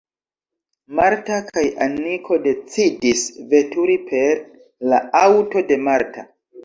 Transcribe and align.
Marta 0.99 1.35
kaj 1.49 1.65
Aniko 1.85 2.39
decidis 2.47 3.27
veturi 3.55 3.99
per 4.09 4.43
la 4.95 5.03
aŭto 5.21 5.65
de 5.73 5.79
Marta. 5.91 6.27